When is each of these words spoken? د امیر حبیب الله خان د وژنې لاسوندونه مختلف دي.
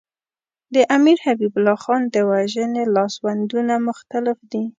د 0.75 0.75
امیر 0.95 1.17
حبیب 1.25 1.53
الله 1.57 1.77
خان 1.83 2.01
د 2.13 2.15
وژنې 2.29 2.83
لاسوندونه 2.95 3.73
مختلف 3.87 4.37
دي. 4.51 4.63